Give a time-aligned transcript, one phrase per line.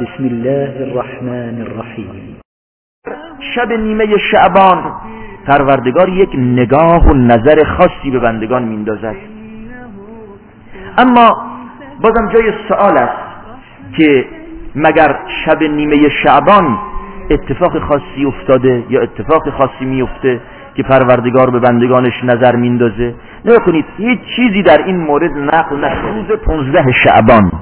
[0.00, 2.36] بسم الله الرحمن الرحیم.
[3.54, 4.92] شب نیمه شعبان.
[5.46, 9.14] پروردگار یک نگاه و نظر خاصی به بندگان میندازد
[10.98, 11.28] اما
[12.02, 13.18] بازم جای سوال است
[13.96, 14.24] که
[14.74, 16.78] مگر شب نیمه شعبان
[17.30, 20.40] اتفاق خاصی افتاده یا اتفاق خاصی میفته
[20.74, 26.08] که پروردگار به بندگانش نظر میندازه نگاه کنید هیچ چیزی در این مورد نقل نشده.
[26.08, 27.52] روز پونزده شعبان.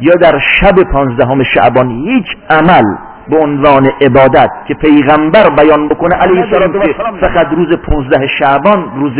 [0.00, 2.84] یا در شب پانزدهم شعبان هیچ عمل
[3.30, 9.12] به عنوان عبادت که پیغمبر بیان بکنه علیه السلام که فقط روز پونزده شعبان روز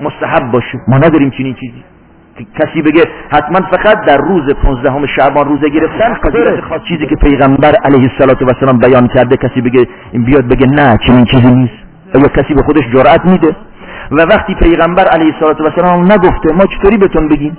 [0.00, 0.78] مستحب باشه.
[0.88, 1.84] ما نداریم چنین چیزی.
[2.58, 6.14] کسی بگه حتما فقط در روز پونزدهم شعبان روزه گرفتن
[6.68, 11.50] خاص چیزی که پیغمبر علیه السلام بیان کرده کسی بگه بیاد بگه نه چنین چیزی
[11.54, 11.74] نیست.
[12.14, 13.56] یا کسی به خودش جرأت میده؟
[14.10, 17.58] و وقتی پیغمبر علیه السلام نگفته ما چطوری بهتون بگیم؟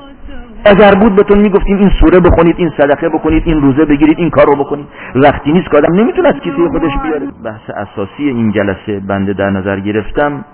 [0.65, 4.45] اگر بود بهتون می‌گفتیم این سوره بخونید این صدقه بکنید این روزه بگیرید این کار
[4.45, 7.27] رو بکنید وقتی نیست که آدم نمی‌تونه از کسی خودش بیاره.
[7.45, 10.45] بحث اساسی این جلسه بنده در نظر گرفتم.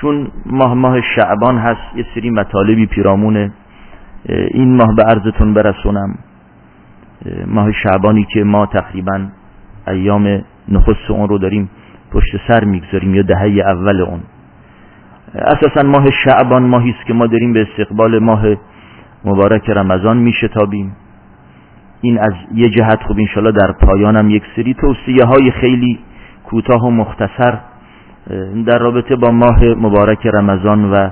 [0.00, 3.52] چون ماه ماه شعبان هست یه سری مطالبی پیرامونه.
[4.28, 6.18] این ماه به عرضتون برسونم.
[7.46, 9.26] ماه شعبانی که ما تقریبا
[9.88, 11.70] ایام نخست اون رو داریم
[12.12, 14.20] پشت سر می‌گذاریم یا دهه اول اون.
[15.34, 18.42] اساسا ماه شعبان ماهی است که ما داریم به استقبال ماه
[19.24, 20.96] مبارک رمضان میشتابیم.
[22.00, 25.98] این از یه جهت خوب انشالله در پایانم یک سری توصیه های خیلی
[26.44, 27.58] کوتاه و مختصر
[28.66, 31.10] در رابطه با ماه مبارک رمضان و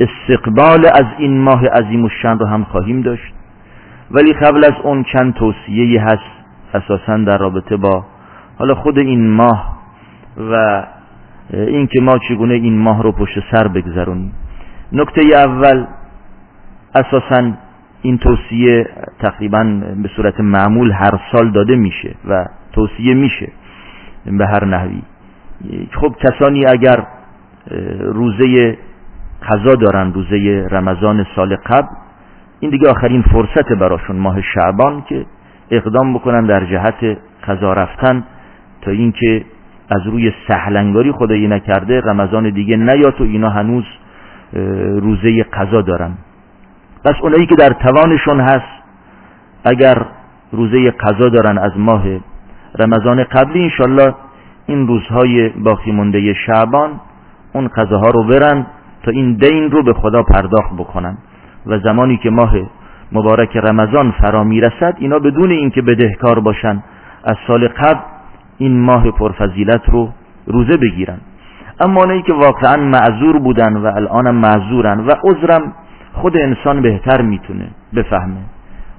[0.00, 3.34] استقبال از این ماه عظیم و شن رو هم خواهیم داشت.
[4.10, 6.38] ولی قبل از اون چند توصیه هست
[6.74, 8.04] اساسا در رابطه با
[8.58, 9.78] حالا خود این ماه
[10.50, 10.84] و
[11.52, 14.32] اینکه ما چگونه این ماه رو پشت سر بگذرونیم.
[14.92, 15.86] نکته اول
[16.94, 17.52] اساسا
[18.02, 18.86] این توصیه
[19.18, 19.64] تقریبا
[20.02, 23.52] به صورت معمول هر سال داده میشه و توصیه میشه
[24.26, 25.02] به هر نحوی.
[25.92, 27.06] خب کسانی اگر
[28.00, 28.78] روزه
[29.48, 31.88] قضا دارن روزه رمضان سال قبل
[32.60, 35.26] این دیگه آخرین فرصت براشون ماه شعبان که
[35.70, 38.24] اقدام بکنن در جهت قضا رفتن
[38.82, 39.44] تا اینکه
[39.90, 43.84] از روی سهلنگاری خدایی نکرده رمضان دیگه نیاد و اینا هنوز
[45.00, 46.10] روزه قضا دارن.
[47.04, 48.82] پس اونایی که در توانشون هست
[49.64, 50.06] اگر
[50.52, 52.04] روزه قضا دارن از ماه
[52.78, 54.14] رمضان قبلی انشالله
[54.66, 57.00] این روزهای باقی مونده شعبان
[57.52, 58.66] اون قضاها رو برن
[59.02, 61.18] تا این دین رو به خدا پرداخت بکنن.
[61.66, 62.54] و زمانی که ماه
[63.12, 66.82] مبارک رمضان فرا می‌رسد اینا بدون اینکه بدهکار باشن
[67.24, 68.00] از سال قبل
[68.58, 70.08] این ماه پرفضیلت رو
[70.46, 71.18] روزه بگیرن.
[71.80, 75.72] اما اونایی که واقعا معذور بودن و الانم معذورن و عذرم
[76.20, 78.40] خود انسان بهتر می‌تونه بفهمه.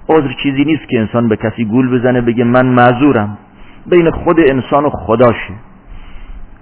[0.09, 3.37] عذر چیزی نیست که انسان به کسی گول بزنه بگه من معذورم.
[3.85, 5.53] بین خود انسان و خداشه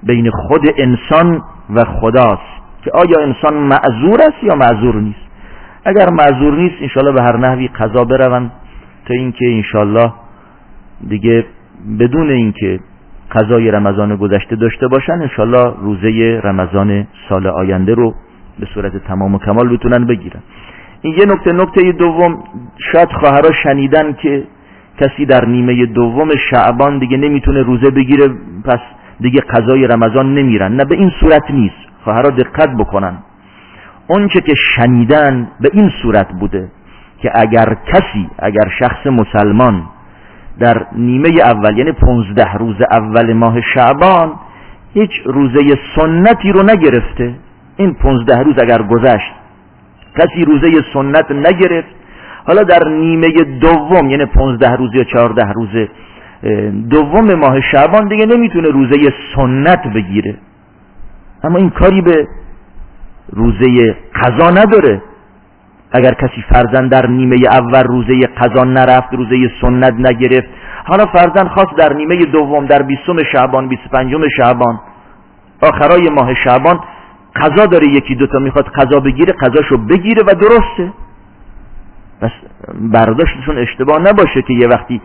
[0.03, 1.41] بین خود انسان
[1.75, 5.27] و خداست که آیا انسان معذور است یا معذور نیست؟
[5.85, 8.51] اگر معذور نیست انشالله به هر نحوی قضا برون
[9.05, 10.13] تا اینکه انشالله
[11.07, 11.45] دیگه
[11.99, 12.79] بدون اینکه
[13.31, 18.13] قضای رمضان گذشته داشته باشن انشالله روزه رمضان سال آینده رو
[18.59, 20.39] به صورت تمام و کمال بتونن بگیرن.
[21.01, 22.43] این یه نکته نکته دوم
[22.91, 24.43] شاید خواهرها شنیدن که
[24.99, 28.27] کسی در نیمه دوم شعبان دیگه نمی‌تونه روزه بگیره
[28.65, 28.79] پس
[29.19, 30.75] دیگه قضای رمضان نمیرن.
[30.75, 31.87] نه به این صورت نیست.
[32.03, 33.17] خواهرها دقت بکنن.
[34.07, 36.71] اونچه که شنیدن به این صورت بوده
[37.21, 39.83] که اگر کسی اگر شخص مسلمان
[40.59, 44.31] در نیمه اول یعنی پونزده روز اول ماه شعبان
[44.93, 45.59] هیچ روزه
[45.95, 47.35] سنتی رو نگرفته
[47.77, 49.31] این پونزده روز اگر گذشت
[50.17, 51.87] کسی روزه سنت نگرفت.
[52.47, 53.29] حالا در نیمه
[53.61, 55.87] دوم یعنی پونزده روز یا چهارده روز
[56.89, 60.37] دوم ماه شعبان دیگه نمی‌تونه روزه سنت بگیره.
[61.43, 62.27] اما این کاری به
[63.33, 65.01] روزه قضا نداره.
[65.91, 70.47] اگر کسی فرزن در نیمه اول روزه قضا نرفت روزه سنت نگرفت
[70.85, 74.79] حالا فرزن خواست در نیمه دوم در بیستم شعبان بیست پنجم شعبان
[75.61, 76.79] آخرای ماه شعبان
[77.41, 80.93] قضا داره یکی دوتا می‌خواد قضا بگیره قضاشو بگیره و درسته.
[82.21, 82.31] بس
[82.81, 85.01] برداشتشون اشتباه نباشه که یه وقتی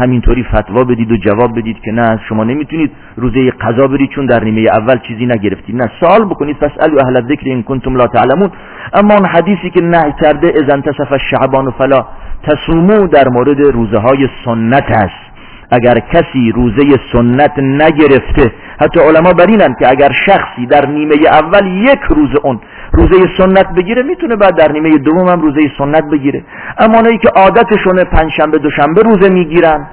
[0.00, 4.44] همینطوری فتوا بدید و جواب بدید که نه شما نمی‌تونید روزه قضا برید چون در
[4.44, 5.76] نیمه اول چیزی نگرفتید.
[5.76, 8.50] نه سوال بکنید فاسالوا اهل الذکر ان کنتم لا تعلمون.
[8.94, 12.06] اما اون حدیثی که نهی کرده اذا انتصف الشعبان فلا
[12.42, 15.23] تصومو در مورد روزه های سنت است.
[15.70, 16.82] اگر کسی روزه
[17.12, 22.60] سنت نگرفته حتی علما بر اینن که اگر شخصی در نیمه اول یک روز اون
[22.92, 26.44] روزه سنت بگیره می‌تونه بعد در نیمه دوم هم روزه سنت بگیره.
[26.78, 29.86] اما اونایی که عادتشونه پنجشنبه دوشنبه روزه می‌گیرن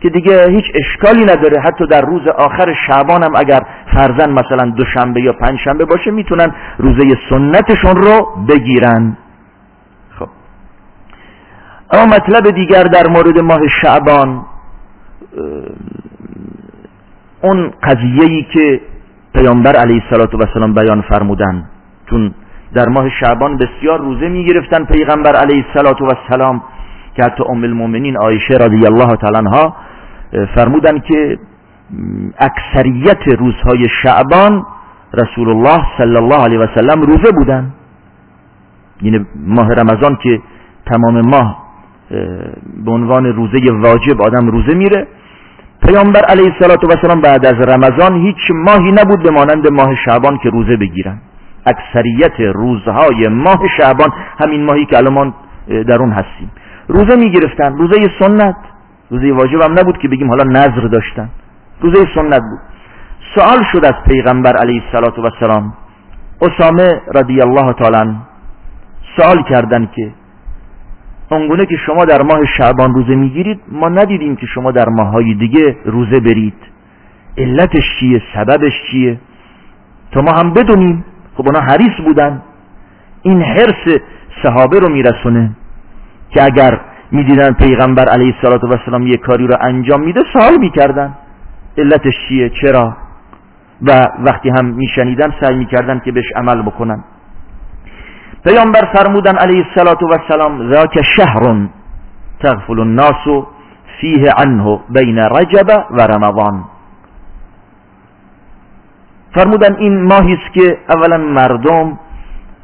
[0.00, 1.60] که دیگه هیچ اشکالی نداره.
[1.60, 3.60] حتی در روز آخر شعبان هم اگر
[3.94, 9.16] فرزن مثلا دوشنبه یا پنجشنبه باشه می‌تونن روزه سنتشون رو بگیرن.
[10.18, 10.28] خب.
[11.92, 14.44] اما مطلب دیگر در مورد ماه شعبان
[17.42, 18.80] اون قضیه‌ای که
[19.34, 21.64] پیامبر علیه السلام بیان فرمودن.
[22.10, 22.34] چون
[22.74, 26.62] در ماه شعبان بسیار روزه می‌گرفتن پیغمبر علیه السلام
[27.16, 29.76] که حتی ام المؤمنین عایشه رضی الله تعالی عنها
[30.54, 31.38] فرمودن که
[32.38, 34.66] اکثریت روزهای شعبان
[35.14, 37.72] رسول الله صلی الله علیه و سلم روزه بودن.
[39.02, 40.40] یعنی ماه رمضان که
[40.86, 41.65] تمام ماه
[42.84, 45.06] به عنوان روزه واجب آدم روزه میره.
[45.82, 50.76] پیامبر علیه السلام بعد از رمضان هیچ ماهی نبود به مانند ماه شعبان که روزه
[50.76, 51.18] بگیرن.
[51.66, 54.10] اکثریت روزهای ماه شعبان
[54.40, 55.34] همین ماهی که الان
[55.68, 56.50] در اون هستیم.
[56.88, 57.78] روزه می‌گرفتن.
[57.78, 58.56] روزه سنت.
[59.10, 61.28] روزه واجب هم نبود که بگیم حالا نظر داشتن.
[61.80, 62.60] روزه سنت بود.
[63.34, 65.72] سوال شد از پیغمبر علیه السلام
[66.42, 68.16] اسامه رضی الله تعالی
[69.16, 70.12] سوال کردن که
[71.30, 75.76] اونگونه که شما در ماه شعبان روزه می‌گیرید ما ندیدیم که شما در ماههای دیگه
[75.84, 76.54] روزه برید.
[77.38, 79.20] علتش چیه؟ سببش چیه؟
[80.12, 81.04] تا ما هم بدونیم.
[81.34, 82.42] خب اونا حریص بودن.
[83.22, 83.98] این حرس
[84.42, 85.50] صحابه رو میرسونه
[86.30, 86.80] که اگر
[87.12, 91.14] می‌دیدن پیغمبر علیه السلام یه کاری رو انجام میده سوال می‌کردن.
[91.78, 92.96] علتش چیه؟ چرا؟
[93.82, 97.04] و وقتی هم میشنیدن سعی می‌کردن که بهش عمل بکنن.
[98.46, 101.68] پیامبر فرمودن علیه السلام ذاک شهر
[102.40, 103.44] تغفل الناس
[104.00, 106.64] فیه عنه بین رجب و رمضان.
[109.34, 111.98] فرمودن این ماهی است که اولا مردم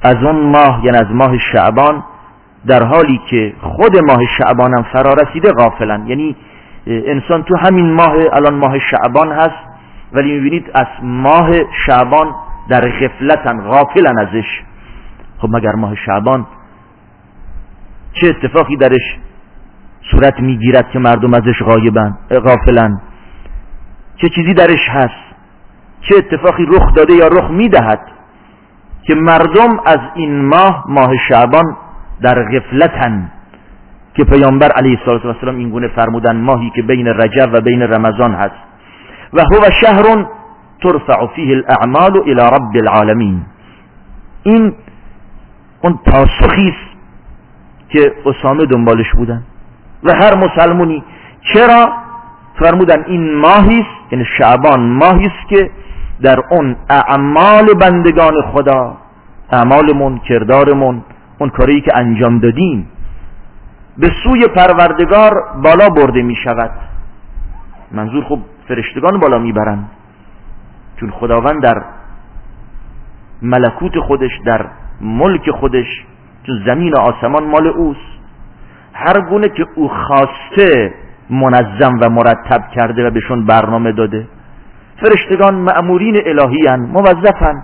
[0.03, 2.05] از اون ماه یعنی از ماه شعبان
[2.67, 6.37] در حالی که خود ماه شعبان هم فرا رسیده غافلن یعنی
[6.87, 9.65] انسان تو همین ماه الان ماه شعبان هست
[10.13, 11.51] ولی می‌بینید از ماه
[11.87, 12.35] شعبان
[12.69, 14.63] در غفلتن غافلن ازش
[15.43, 16.47] خب مگر ماه شعبان
[18.13, 19.19] چه اتفاقی درش
[20.11, 23.01] صورت می‌گیرد که مردم ازش غایبن غافلن
[24.17, 25.35] چه چیزی درش هست؟
[26.01, 28.01] چه اتفاقی رخ داده یا رخ می‌دهد
[29.03, 31.77] که مردم از این ماه ماه شعبان
[32.21, 33.33] در غفلتن؟
[34.15, 38.63] که پیامبر علیه السلام این گونه فرمودن ماهی که بین رجب و بین رمضان هست.
[39.33, 40.27] و هو شهر
[40.83, 43.43] ترفع فیه الاعمال الى رب العالمین.
[44.43, 44.75] این
[45.83, 46.93] اون پاسخی است
[47.89, 49.43] که اسامه دنبالش بودن.
[50.05, 51.05] و هر مسلمونی
[51.55, 51.93] چرا
[52.59, 55.71] فرمودن این ماهی است؟ یعنی شعبان ماهی است که
[56.23, 58.97] در اون اعمال بندگان خدا
[59.51, 61.03] اعمالمون کردارمون
[61.39, 62.89] اون کاری که انجام دادیم
[63.99, 66.71] به سوی پروردگار بالا برده می شود.
[67.93, 68.39] منظور خب
[68.69, 69.91] فرشتگان بالا می‌برند
[71.01, 71.83] چون خداوند در
[73.43, 74.67] ملکوت خودش در
[75.03, 76.05] ملک خودش
[76.47, 78.01] چون زمین و آسمان مال اوست.
[78.93, 80.95] هر گونه که او خواسته
[81.31, 84.27] منظم و مرتب کرده و بهشون برنامه داده.
[85.01, 87.63] فرشتگان معمورین الهی هن موظفن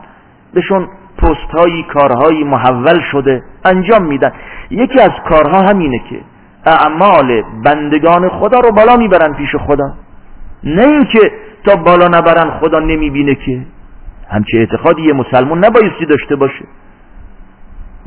[0.55, 0.89] بهشون
[1.19, 4.33] پست هایی کارهایی محول شده انجام میدن.
[4.71, 6.21] یکی از کارها همینه که
[6.67, 9.93] اعمال بندگان خدا رو بالا می‌برن پیش خدا.
[10.65, 11.33] نه اینکه
[11.65, 13.67] تا بالا نبرن خدا نمی‌بینه که.
[14.31, 16.65] همچه اعتقادی یه مسلمون نبایستی داشته باشه.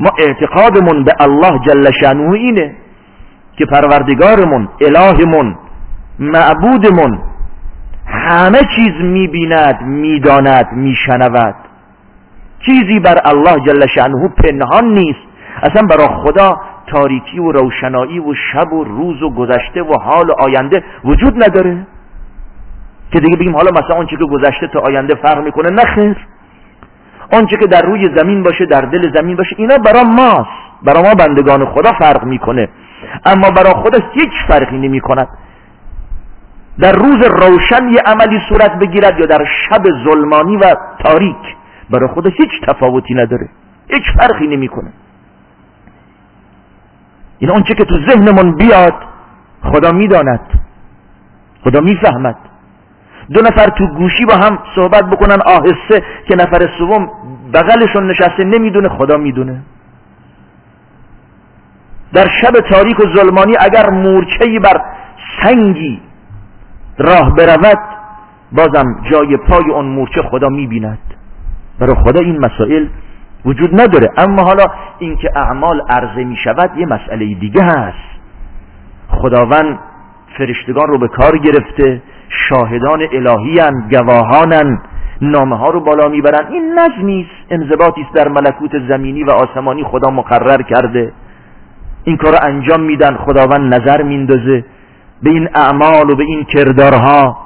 [0.01, 2.75] ما اعتقادمون به الله جل شانه اینه
[3.57, 5.55] که پروردگارمون الهمون
[6.19, 7.19] معبودمون
[8.05, 11.55] همه چیز می‌بیند می‌داند میشنود.
[12.65, 15.19] چیزی بر الله جل شانه پنهان نیست.
[15.63, 20.33] اصلا برای خدا تاریکی و روشنایی و شب و روز و گذشته و حال و
[20.39, 21.87] آینده وجود نداره.
[23.11, 26.17] که دیگه بگیم حالا مثلا اون که گذشته تا آینده فرق می‌کنه نه خیر.
[27.31, 30.49] آنچه که در روی زمین باشه در دل زمین باشه اینا برا ماست.
[30.83, 32.69] برا ما بندگان خدا فرق می‌کنه.
[33.25, 35.27] اما برا خدا هیچ فرقی نمی کند
[36.79, 41.55] در روز روشن یه عملی صورت بگیرد یا در شب ظلمانی و تاریک.
[41.89, 43.49] برای خدا هیچ تفاوتی نداره.
[43.89, 44.93] هیچ فرقی نمی‌کنه.
[47.39, 48.95] این آنچه که تو ذهنمون بیاد
[49.63, 50.39] خدا می‌داند.
[51.63, 52.35] خدا می‌فهمد.
[53.33, 57.09] دو نفر تو گوشی با هم صحبت بکنن آهسته که نفر سوم
[57.53, 59.61] بغلشون نشسته نمی‌دونه خدا می‌دونه.
[62.13, 64.81] در شب تاریک و ظلمانی اگر مورچهی بر
[65.43, 66.01] سنگی
[66.97, 67.79] راه برود
[68.51, 70.99] بازم جای پای اون مورچه خدا می‌بیند.
[71.79, 72.87] برای خدا این مسائل
[73.45, 74.09] وجود نداره.
[74.17, 74.65] اما حالا
[74.99, 78.11] اینکه اعمال عرضه می شود یه مسئله دیگه هست.
[79.09, 79.79] خداوند
[80.37, 82.01] فرشتگان رو به کار گرفته.
[82.49, 84.81] شاهدان الهیان گواهانن
[85.21, 86.47] نامه ها رو بالا می‌برن.
[86.51, 91.13] این نظمی است انضباطی است در ملکوت زمینی و آسمانی خدا مقرر کرده.
[92.03, 93.15] این کار رو انجام میدن.
[93.15, 94.65] خداوند نظر میندازه.
[95.23, 97.37] به این اعمال و به این کردارها.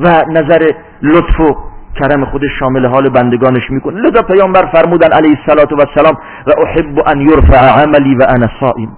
[0.00, 0.72] و نظر
[1.02, 1.56] لطف و
[2.00, 6.14] کرم خودش شامل حال بندگانش می‌کنه لذا پیامبر فرمودن علیه الصلاة و السلام
[6.46, 8.96] و احب ان یرفع عملی و انا صائم.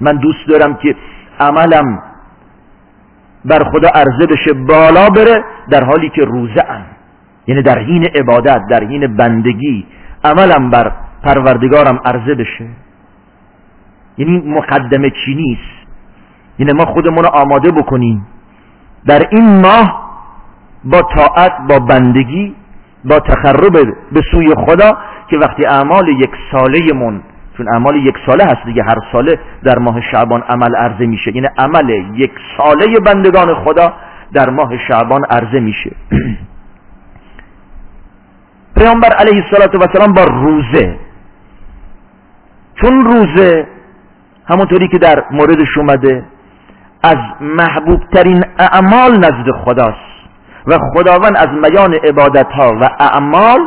[0.00, 0.96] من دوست دارم که
[1.40, 2.02] عملم
[3.44, 6.84] بر خدا عرضه بشه بالا بره در حالی که روزه ام.
[7.46, 9.86] یعنی در حین عبادت در حین بندگی
[10.24, 12.66] عملم بر پروردگارم عرضه بشه.
[14.18, 15.88] یعنی مقدمه چی نیست؟
[16.58, 18.26] یعنی ما خودمون رو آماده بکنیم.
[19.06, 20.12] در این ماه
[20.84, 22.54] با طاعت با بندگی
[23.04, 23.72] با تخرب
[24.12, 24.98] به سوی خدا
[25.30, 27.22] که وقتی اعمال یک ساله من
[27.56, 31.36] چون اعمال یک ساله هست دیگه هر ساله در ماه شعبان عمل عرضه میشه.
[31.36, 33.92] یعنی عمل یک ساله بندگان خدا
[34.32, 35.96] در ماه شعبان عرضه میشه.
[38.76, 40.96] پیامبر علیه السلام با روزه
[42.80, 43.66] چون روزه
[44.46, 46.24] همونطوری که در موردش اومده
[47.02, 50.12] از محبوب ترین اعمال نزد خداست
[50.66, 53.60] و خداوند از میان عبادت ها و اعمال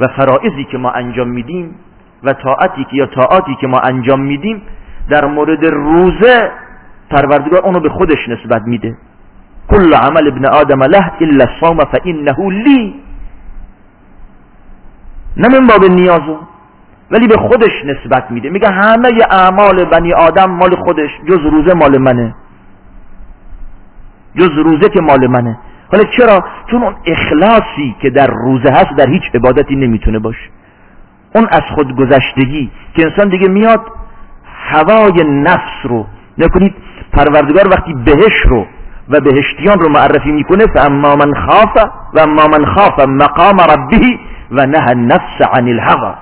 [0.00, 1.74] و فرائضی که ما انجام میدیم
[2.24, 4.62] و طاعتی که یا طاعاتی که ما انجام میدیم
[5.10, 6.50] در مورد روزه
[7.10, 8.96] پروردگار اونو به خودش نسبت میده.
[9.70, 12.94] کل عمل ابن آدم له الا الصوم فانه لی.
[15.36, 16.38] نه من باب نیازو
[17.10, 18.50] ولی به خودش نسبت میده.
[18.50, 22.34] میگه همه اعمال بنی آدم مال خودش جز روزه مال منه.
[24.36, 25.58] جز روزه که مال منه.
[25.92, 30.50] حالا چرا؟ چون اون اخلاصی که در روزه هست در هیچ عبادتی نمی‌تونه باشه.
[31.34, 33.80] اون از خود گذشتگی که انسان دیگه میاد
[34.70, 36.06] هوای نفس رو
[36.38, 36.74] نکنید
[37.12, 38.66] پروردگار وقتی بهش رو
[39.08, 41.76] و بهشتیان رو معرفی می‌کنه فاما من خاف
[42.14, 44.18] و اما من خاف مقام ربه
[44.50, 46.14] و نه النفس عن الهوى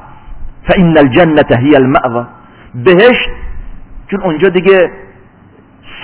[0.68, 2.24] فان الجنه هي المأوى
[2.74, 3.30] بهشت
[4.10, 4.90] چون اونجا دیگه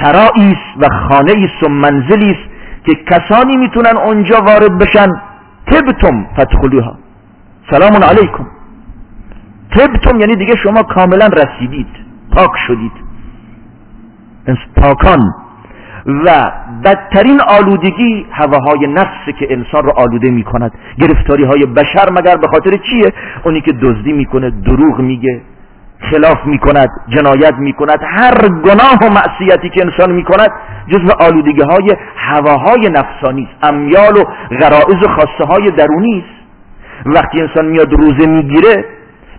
[0.03, 2.51] سرایی است و خانه است و منزلی است
[2.85, 5.09] که کسانی می‌تونن اونجا وارد بشن
[5.67, 6.97] تبتم فتخلوها
[7.71, 8.47] سلام علیکم.
[9.77, 11.89] تبتم یعنی دیگه شما کاملا رسیدید
[12.33, 12.93] پاک شدید.
[14.77, 15.35] پاکان.
[16.07, 16.53] و
[16.85, 22.49] بدترین آلودگی هواهای نفس که انسان رو آلوده می کند گرفتاری های بشر مگر به
[22.49, 23.13] خاطر چیه؟
[23.45, 25.41] اونی که دزدی می‌کنه دروغ میگه
[26.11, 30.51] خلاف می کند جنایت می کند هر گناه و معصیتی که انسان می کند
[30.89, 33.65] جزو آلودگی های هواهای نفسانی است.
[33.75, 34.25] امیال و
[34.61, 36.47] غرائز و خواسته های درونی است.
[37.07, 38.85] وقتی انسان میاد روزه می‌گیره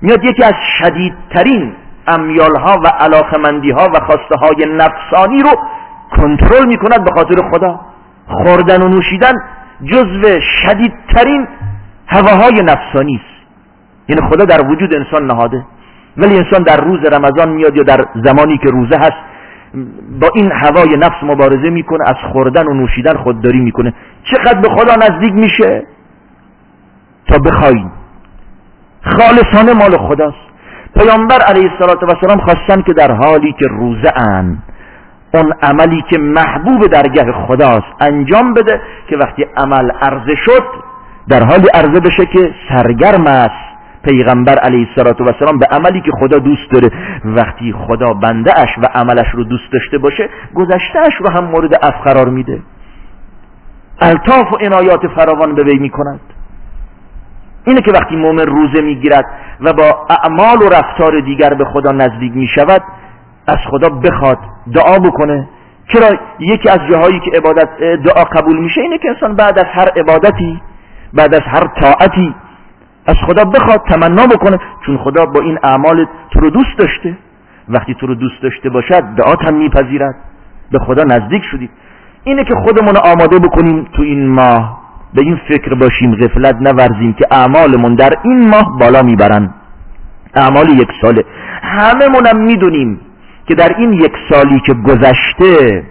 [0.02, 1.74] میاد یکی از شدیدترین
[2.08, 5.50] امیالها و علاقمندی ها و خواسته های نفسانی رو
[6.18, 7.80] کنترل می کند به خاطر خدا.
[8.28, 9.34] خوردن و نوشیدن
[9.86, 11.48] جزو شدیدترین
[12.08, 13.38] هواهای نفسانی است.
[14.10, 15.66] یعنی خدا در وجود انسان نهاده.
[16.18, 19.18] ولی انسان در روز رمضان میاد یا در زمانی که روزه هست
[20.22, 23.94] با این هوای نفس مبارزه می‌کنه از خوردن و نوشیدن خودداری می‌کنه.
[24.24, 25.84] چقدر به خدا نزدیک میشه؟
[27.28, 27.92] تا بخواین
[29.04, 30.48] خالصانه مال خداست.
[30.96, 34.58] پیامبر علیه السلام خواستن که در حالی که روزه ان
[35.34, 40.64] اون عملی که محبوب درگه خداست انجام بده که وقتی عمل عرضه شد
[41.30, 43.68] در حالی عرضه بشه که سرگرم است.
[44.04, 46.90] پیغمبر علیه السلام به عملی که خدا دوست داره
[47.26, 51.96] وقتی خدا بنده اش و عملش رو دوست داشته باشه گذشتهش رو هم مورد اف
[52.04, 52.62] قرار میده.
[54.02, 56.20] الطاف و عنایات فراوان به وی می‌کند.
[57.68, 59.26] اینه که وقتی مؤمن روزه می‌گیرد
[59.62, 62.82] و با اعمال و رفتار دیگر به خدا نزدیک می‌شود
[63.48, 64.38] از خدا بخواد
[64.74, 65.48] دعا بکنه.
[65.88, 67.70] چرا یکی از جاهایی که عبادت
[68.06, 70.62] دعا قبول میشه اینه که انسان بعد از هر عبادتی
[71.14, 72.36] بعد از هر طاعتی
[73.08, 74.60] از خدا بخواد تمنا بکنه.
[74.86, 77.18] چون خدا با این اعمال تو رو دوست داشته.
[77.70, 80.16] وقتی تو رو دوست داشته باشد دعات هم میپذیرد.
[80.72, 81.70] به خدا نزدیک شدید
[82.24, 84.87] اینه که خودمون آماده بکنیم تو این ماه.
[85.14, 89.54] به این فکر باشیم غفلت نورزیم که اعمالمون در این ماه بالا می‌برن.
[90.36, 91.24] اعمال یک ساله.
[91.62, 93.00] هممونم می‌دونیم
[93.48, 95.84] که در این یک سالی که گذشته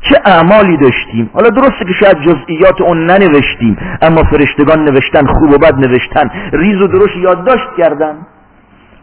[0.00, 1.30] چه اعمالی داشتیم.
[1.34, 6.82] حالا درسته که شاید جزئیات اون ننوشتیم اما فرشتگان نوشتن خوب و بد نوشتن ریز
[6.82, 8.16] و درشت یادداشت کردن.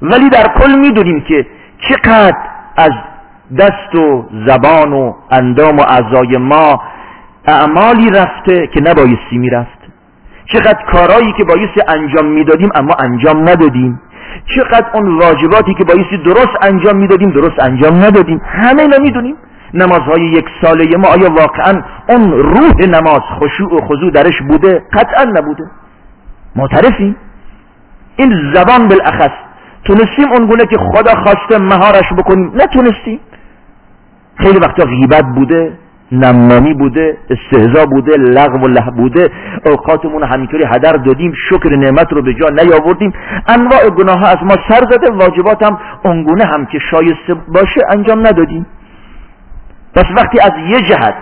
[0.02, 1.46] ولی در کل می‌دونیم که
[1.90, 2.38] چقدر
[2.78, 2.92] از
[3.60, 6.82] دست و زبان و اندام و اعضای ما
[7.46, 9.80] اعمالی رفته که نبایستی می‌رفت.
[10.46, 14.02] چقدر کارایی که بایستی انجام می‌دادیم اما انجام ندادیم.
[14.56, 18.42] چقدر اون واجباتی که بایستی درست انجام می‌دادیم درست انجام ندادیم.
[18.46, 19.36] همه اینا می‌دونیم.
[19.74, 25.24] نمازهای یک ساله ما آیا واقعا اون روح نماز خشوع و خضوع درش بوده؟ قطعا
[25.24, 25.64] نبوده.
[26.56, 27.16] معترفیم.
[28.16, 29.32] این زبان بالاخص
[29.86, 32.52] تونستیم اونگونه که خدا خواسته مهارش بکنیم.
[32.56, 33.20] نتونستیم.
[34.38, 35.78] خیلی وقتا غیبت بوده.
[36.12, 39.30] نمانی بوده استهزا بوده لغو و له بوده
[39.66, 43.14] اوقاتمون همینطوری هدر دادیم شکر نعمت رو به جا نیاوردیم.
[43.48, 48.28] انواع گناه ها از ما سر زده واجبات هم اونگونه هم که شایسته باشه انجام
[48.28, 48.66] ندادیم.
[49.96, 51.16] پس وقتی از یه جهت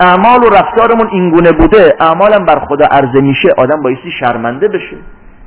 [0.00, 4.96] اعمال و رفتارمون اینگونه بوده اعمالم بر خدا عرضه میشه آدم بایستی شرمنده بشه.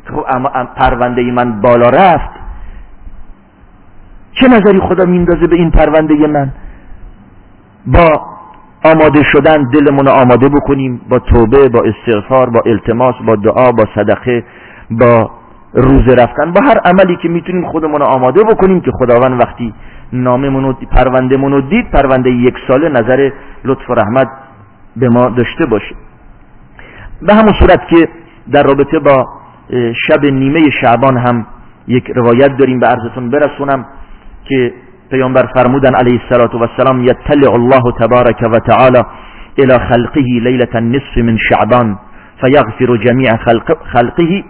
[0.05, 0.25] خب
[0.75, 2.29] پرونده من بالا رفت.
[4.31, 6.51] چه نظری خدا میندازه به این پرونده من؟
[7.85, 8.38] با
[8.83, 13.85] آماده شدن دلمون رو آماده بکنیم با توبه با استغفار با التماس با دعا با
[13.95, 14.43] صدقه
[14.91, 15.31] با
[15.73, 19.73] روزه رفتن با هر عملی که می‌تونیم خودمون رو آماده بکنیم که خداوند وقتی
[20.13, 23.31] ناممون و پرونده رو دید پرونده یک ساله نظر
[23.65, 24.27] لطف و رحمت
[24.97, 25.95] به ما داشته باشه.
[27.21, 28.09] به همون صورت که
[28.51, 29.25] در رابطه با
[30.07, 31.45] شب نیمه شعبان هم
[31.87, 33.85] یک روایت داریم به عرضتون برسونم
[34.45, 34.73] که
[35.11, 39.03] پیامبر فرمودن علیه والسلام یطلع الله تبارک و تعالی
[39.57, 41.99] الى خلقه لیلة النصف من شعبان
[42.41, 44.43] فیغفر جمیع خلق خلقه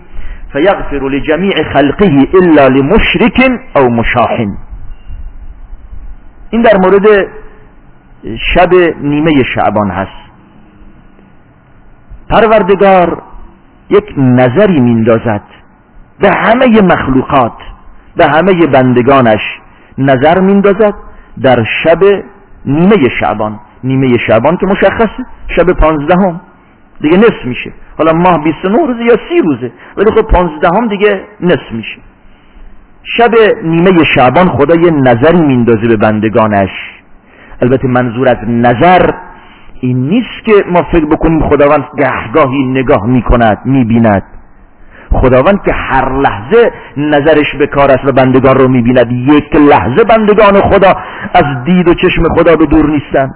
[0.54, 4.58] فیغفر لجمیع خلقه الا لمشرک او مشاحن
[6.50, 7.28] این در مورد
[8.24, 8.70] شب
[9.02, 10.30] نیمه شعبان هست.
[12.30, 13.22] پروردگار
[13.90, 15.44] یک نظری میندازد
[16.20, 17.58] به همه مخلوقات
[18.18, 19.42] به همه بندگانش
[20.00, 20.94] نظر میندازد
[21.42, 22.00] در شب
[22.66, 23.60] نیمه شعبان.
[23.84, 26.42] نیمه شعبان که مشخصه شب پانزدهم.
[27.02, 27.74] دیگه نصف میشه.
[27.98, 29.72] حالا ماه 29 روزه یا سی روزه.
[29.98, 31.98] ولی خب پانزدهم دیگه نصف میشه.
[33.04, 33.32] شب
[33.64, 36.70] نیمه شعبان خدا یه نظری میندازه به بندگانش.
[37.62, 39.10] البته منظور از نظر
[39.82, 44.24] این نیست که ما فکر بکنیم خداوند گهگاهی نگاه می‌کند می‌بیند.
[45.12, 49.12] خداوند که هر لحظه نظرش به کار است و بندگان رو می‌بیند.
[49.12, 50.94] یک لحظه بندگان خدا
[51.34, 53.30] از دید و چشم خدا به دور نیستن.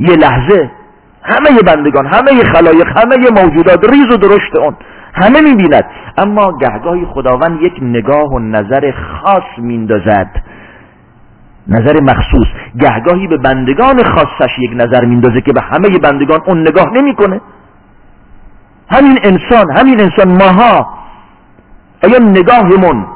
[0.00, 0.70] یه لحظه.
[1.22, 4.76] همه بندگان همه خلایق همه موجودات ریز و درشت اون.
[5.14, 5.84] همه می‌بیند.
[6.18, 10.30] اما گهگاهی خداوند یک نگاه و نظر خاص میندازد.
[11.68, 12.46] نظر مخصوص.
[12.80, 17.40] گهگاهی به بندگان خاصش یک نظر میندازه که به همه بندگان اون نگاه نمی‌کنه.
[18.90, 20.98] همین انسان همین انسان ماها
[22.04, 23.06] آیا نگاهمون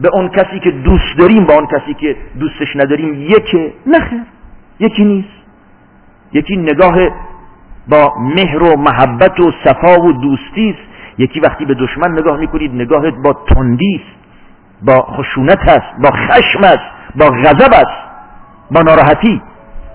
[0.00, 4.22] به اون کسی که دوست داریم با اون کسی که دوستش نداریم یکی نخیر
[4.78, 5.44] یکی نیست.
[6.32, 6.94] یکی نگاه
[7.88, 10.94] با مهر و محبت و صفا و دوستی است.
[11.18, 14.24] یکی وقتی به دشمن نگاه می‌کنید نگاهت با تندی است
[14.82, 18.04] با خشونت است با خشم است با غضب است
[18.70, 19.42] با ناراحتی.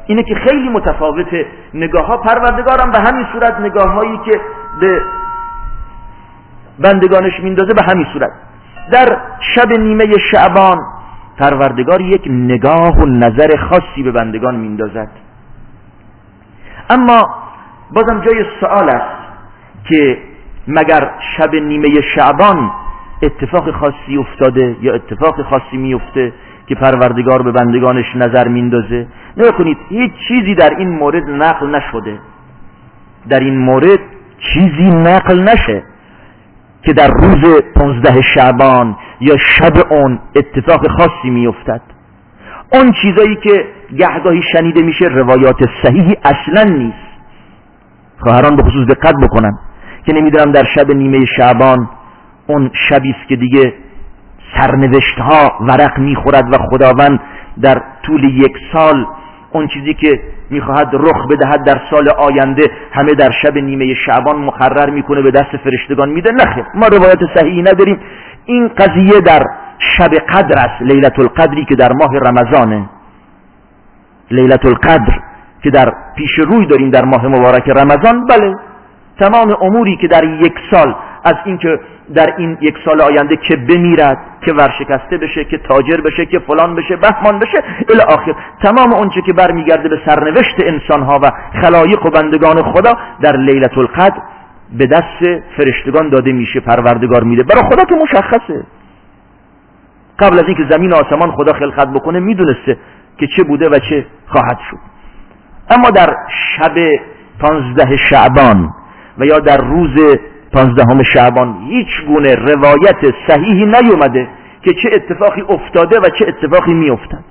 [0.07, 1.27] اینه که خیلی متفاوت
[1.73, 4.41] نگاه ها پروردگارم به همین صورت نگاه هایی که
[4.79, 5.01] به
[6.79, 8.31] بندگانش میندازه به همین صورت.
[8.91, 9.17] در
[9.55, 10.77] شب نیمه شعبان
[11.37, 15.09] پروردگار یک نگاه و نظر خاصی به بندگان میندازد.
[16.89, 17.35] اما
[17.91, 19.19] بازم جای سوال است
[19.89, 20.17] که
[20.67, 22.71] مگر شب نیمه شعبان
[23.21, 26.33] اتفاق خاصی افتاده یا اتفاق خاصی میفته
[26.67, 32.19] که پروردگار به بندگانش نظر میندازه؟ نگاه کنید هیچ چیزی در این مورد نقل نشده.
[33.29, 33.99] در این مورد
[34.39, 35.83] چیزی نقل نشه
[36.83, 41.81] که در روز پنزده شعبان یا شب اون اتفاق خاصی میافتد.
[42.73, 43.65] اون چیزایی که
[43.97, 47.09] گهگاهی شنیده میشه روایات صحیحی اصلا نیست.
[48.19, 49.51] خواهران به خصوص دقت بکنن
[50.05, 51.89] که نمی‌دونم در شب نیمه شعبان
[52.47, 53.73] اون شبی است که دیگه
[54.57, 57.19] سرنوشت ها ورق می‌خورد و خداوند
[57.61, 59.05] در طول یک سال
[59.51, 64.89] اون چیزی که می‌خواهد رخ بدهد در سال آینده همه در شب نیمه شعبان مقرر
[64.89, 67.99] می‌کنه به دست فرشتگان میده نخیر ما روایت صحیحی نداریم.
[68.45, 69.43] این قضیه در
[69.97, 72.89] شب قدر است لیلت القدری که در ماه رمضانه.
[74.31, 75.19] لیلت القدر
[75.63, 78.25] که در پیش روی داریم در ماه مبارک رمضان.
[78.25, 78.55] بله
[79.19, 81.79] تمام اموری که در یک سال از اینکه
[82.15, 86.75] در این یک سال آینده که بمیرد که ورشکسته بشه که تاجر بشه که فلان
[86.75, 88.35] بشه بهمان بشه الی آخر.
[88.63, 93.77] تمام اونچه که برمیگرده به سرنوشت انسان ها و خلایق و بندگان خدا در لیلت
[93.77, 94.21] القدر
[94.77, 97.43] به دست فرشتگان داده میشه پروردگار میده.
[97.43, 98.63] برای خدا که مشخصه.
[100.19, 102.77] قبل از اینکه زمین و آسمان خدا خلقت بکنه می‌دونسته
[103.17, 104.77] که چه بوده و چه خواهد شد.
[105.69, 106.15] اما در
[106.57, 106.75] شب
[107.39, 108.69] پانزده شعبان
[109.17, 110.17] و یا در روز
[110.53, 114.27] پانزدهم شعبان هیچ گونه روایت صحیحی نیومده
[114.61, 117.23] که چه اتفاقی افتاده و چه اتفاقی میافتد.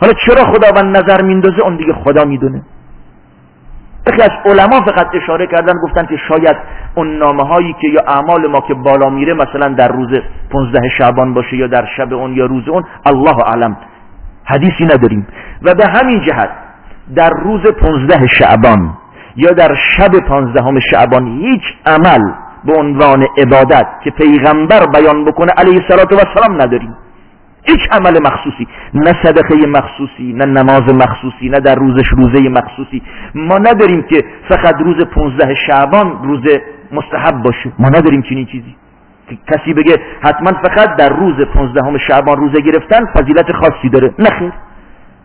[0.00, 2.62] حالا چرا خداوند نظر میندازه اون دیگه خدا می‌دونه.
[4.06, 6.56] برخی از علما فقط اشاره کردن گفتن که شاید
[6.94, 11.34] اون نامه هایی که یا اعمال ما که بالا میره مثلا در روز 15 شعبان
[11.34, 13.76] باشه یا در شب اون یا روز اون الله اعلم.
[14.44, 15.26] حدیثی نداریم.
[15.62, 16.50] و به همین جهت
[17.14, 18.92] در روز 15 شعبان
[19.36, 22.32] یا در شب 15 شعبان هیچ عمل
[22.64, 26.96] به عنوان عبادت که پیغمبر بیان بکنه علیه السلام نداریم.
[27.66, 28.68] هیچ عمل مخصوصی.
[28.94, 33.02] نه صدقه مخصوصی نه نماز مخصوصی نه در روزش روزه مخصوصی.
[33.34, 36.42] ما نداریم که فقط روز 15 شعبان روز
[36.92, 37.72] مستحب باشه.
[37.78, 38.76] ما نداریم چنین چیزی.
[39.48, 44.14] کسی بگه حتما فقط در روز 15 شعبان روزه گرفتن فضیلت خاصی داره.
[44.18, 44.52] نخیر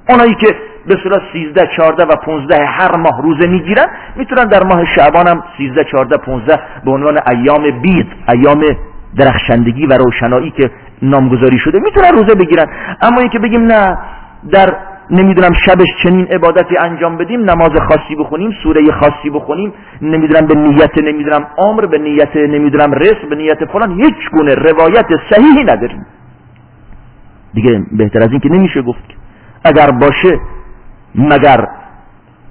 [0.10, 0.56] اونایی که
[0.88, 5.44] به صورت 13 14 و 15 هر ماه روزه می‌گیرن می‌تونن در ماه شعبان هم
[5.58, 8.64] 13 14 15 به عنوان ایام بید ایام
[9.18, 12.66] درخشندگی و روشنایی که نامگذاری شده می‌تونن روزه بگیرن.
[13.02, 13.98] اما اینکه بگیم نه
[14.52, 14.76] در
[15.10, 20.98] نمی‌دونم شبش چنین عبادتی انجام بدیم نماز خاصی بخونیم سوره خاصی بخونیم نمی‌دونم به نیت
[20.98, 26.06] نمی‌دونم عمر به نیت نمی‌دونم رزق به نیت فلان هیچ گونه روایت صحیحی نداریم.
[27.54, 29.04] دیگه بهتر از این که نمیشه گفت
[29.66, 30.40] اگر باشه
[31.16, 31.68] مگر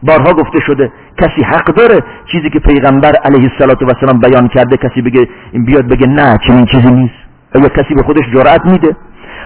[0.03, 5.29] بارها گفته شده کسی حق داره چیزی که پیغمبر علیه السلام بیان کرده کسی بگه
[5.53, 7.14] این بیاد بگه نه چنین چیزی نیست.
[7.55, 8.96] یا کسی به خودش جرأت میده؟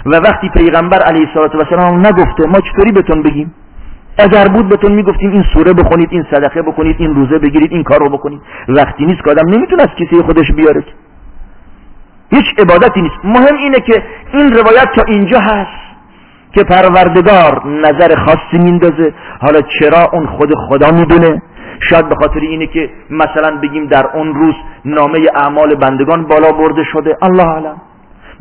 [0.06, 3.54] و وقتی پیغمبر علیه السلام نگفته ما چطوری بهتون بگیم؟
[4.18, 7.98] اگر بود بهتون می‌گفتیم این سوره بخونید این صدقه بکنید این روزه بگیرید این کار
[7.98, 8.40] رو بکنید.
[8.68, 10.84] وقتی نیست که آدم نمی‌تونه از کسی خودش بیاره
[12.30, 13.16] هیچ عبادتی نیست.
[13.24, 14.02] مهم اینه که
[14.32, 15.85] این روایت تا اینجا هست.
[16.56, 19.14] که پروردگار نظر خاصی میندازه.
[19.40, 21.42] حالا چرا اون خود خدا می‌دونه؟
[21.90, 26.84] شاید به خاطر اینه که مثلا بگیم در اون روز نامه اعمال بندگان بالا برده
[26.92, 27.16] شده.
[27.22, 27.76] الله علم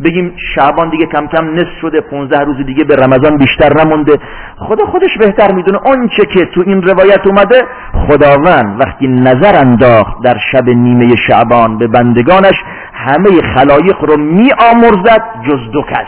[0.03, 4.17] بگیم شعبان دیگه کم کم نصف شده 15 روز دیگه به رمضان بیشتر نمونده.
[4.57, 5.77] خدا خودش بهتر می‌دونه.
[5.77, 7.61] آنچه که تو این روایت اومده
[8.07, 12.55] خداوند وقتی نظر انداخت در شب نیمه شعبان به بندگانش
[12.93, 16.07] همه خلایق رو می آمرزد جز دو کس.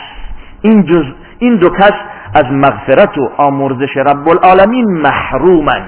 [0.62, 1.04] این, جز
[1.40, 1.94] این دو کس
[2.34, 5.84] از مغفرت و آمرزش رب العالمین محرومن.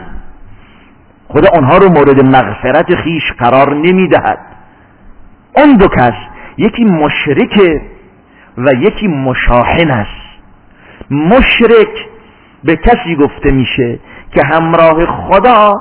[1.28, 4.40] خدا آنها رو مورد مغفرت خیش قرار نمی‌دهد.
[5.58, 6.14] اون دو کس
[6.58, 7.60] یکی مشرک
[8.58, 10.30] و یکی مشاحن است.
[11.12, 12.08] مشرک
[12.64, 14.00] به کسی گفته میشه
[14.34, 15.74] که همراه خدا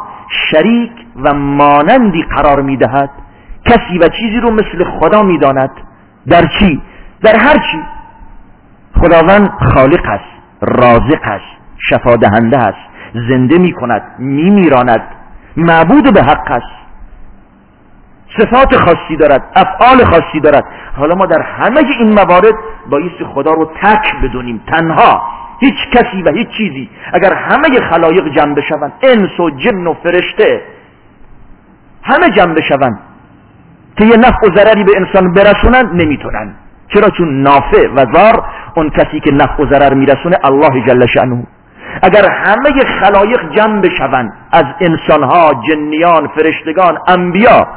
[0.50, 3.10] شریک و مانندی قرار می‌دهد.
[3.64, 5.70] کسی و چیزی رو مثل خدا می‌داند.
[6.28, 6.82] در چی؟
[7.22, 7.78] در هر چی.
[9.00, 12.88] خداوند خالق است رازق است شفا دهنده است
[13.28, 15.02] زنده می کند می میراند
[15.56, 16.78] معبود به حق است.
[18.38, 20.64] صفات خاصی دارد افعال خاصی دارد.
[20.96, 22.54] حالا ما در همه این موارد
[22.90, 25.22] بایستی خدا رو تک بدونیم تنها
[25.60, 26.90] هیچ کسی و هیچ چیزی.
[27.12, 30.62] اگر همه خلایق جمع بشوند انس و جن و فرشته
[32.02, 32.98] همه جمع بشوند
[33.98, 36.54] که یه نفع و ضرری به انسان برسونن نمی‌تونن.
[36.88, 38.44] چرا؟ چون نافع و زار
[38.76, 41.46] اون کسی که نفع و ضرر میرسونه الله جل شأنه.
[42.02, 47.68] اگر همه خلایق جمع بشوند از انسانها جنیان فرشتگان انبیا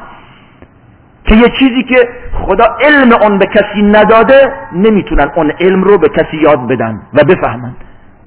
[1.26, 2.10] که یه چیزی که
[2.46, 7.24] خدا علم اون به کسی نداده نمی‌تونن اون علم رو به کسی یاد بدن و
[7.24, 7.76] بفهمند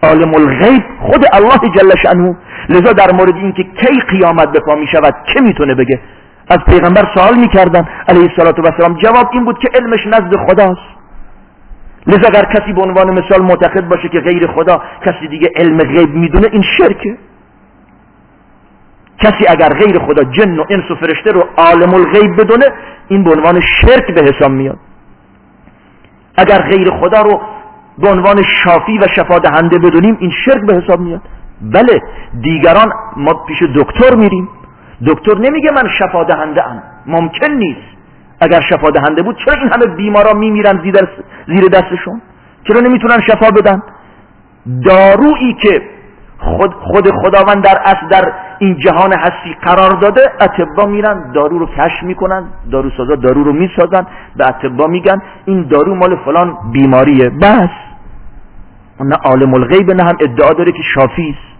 [0.02, 2.36] عالم الغیب خود الله جل شأنه.
[2.68, 6.00] لذا در مورد اینکه کی قیامت به پا می شود که می‌تونه بگه؟
[6.50, 7.88] از پیغمبر سوال می‌کردن.
[8.08, 10.93] علیه السلام جواب این بود که علمش نزد خداست.
[12.06, 16.14] لذا اگر کسی به عنوان مثال معتقد باشه که غیر خدا کسی دیگه علم غیب
[16.14, 17.16] می‌دونه این شرکه.
[19.18, 22.66] کسی اگر غیر خدا جن و انس و فرشته رو عالم الغیب بدونه
[23.08, 24.78] این به عنوان شرک به حساب میاد.
[26.36, 27.40] اگر غیر خدا رو
[27.98, 31.20] به عنوان شافی و شفا دهنده بدونیم این شرک به حساب میاد.
[31.62, 32.02] بله
[32.40, 34.48] دیگران ما پیش دکتر میریم.
[35.06, 36.82] دکتر نمیگه من شفا دهنده ام.
[37.06, 37.93] ممکن نیست.
[38.44, 40.82] اگر شفا دهنده بود چرا این همه بیمارا میمیرن
[41.46, 42.22] زیر دستشون؟
[42.68, 43.82] چرا نمی‌تونن شفا بدن؟
[44.84, 45.82] دارویی که
[46.38, 51.66] خود, خود خداوند در اصل در این جهان هستی قرار داده اتبا میرن دارو رو
[51.66, 57.30] کشف می‌کنن دارو سازا دارو رو می‌سازن به اتبا میگن این دارو مال فلان بیماریه.
[57.30, 57.68] بس.
[59.00, 61.53] نه عالم الغیب نه هم ادعا داره که شافی است.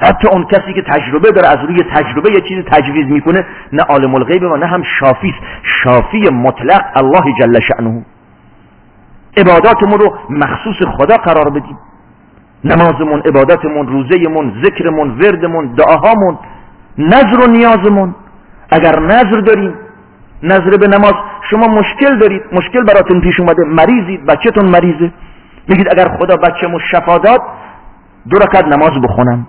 [0.00, 4.14] حتی اون کسی که تجربه داره از روی تجربه یه چیزی تجویز می‌کنه نه عالم
[4.14, 8.04] الغیب و نه هم شافی شافی مطلق الله جل شأنه.
[9.36, 11.78] عباداتمون رو مخصوص خدا قرار بدیم.
[12.64, 16.38] نمازمون عبادتمون روزهمون ذکرمون وردمون دعاهامون
[16.98, 18.14] نظر و نیازمون.
[18.70, 19.74] اگر نظر داریم
[20.42, 21.14] نظر به نماز
[21.50, 22.42] شما مشکل دارید.
[22.52, 23.64] مشکل براتون پیش اومده.
[23.64, 25.12] مریضید بچهتون مریضه.
[25.68, 27.40] میگید اگر خدا بچه‌مو شفا داد
[28.30, 29.46] دو رکعت نماز بخونم.